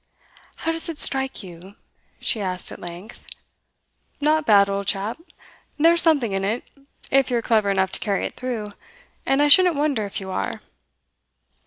[0.55, 1.75] 'How does it strike you?'
[2.19, 3.27] she asked at length.
[4.19, 5.19] 'Not bad, old chap.
[5.77, 6.63] There's something in it,
[7.11, 8.73] if you're clever enough to carry it through.
[9.27, 10.61] And I shouldn't wonder if you are.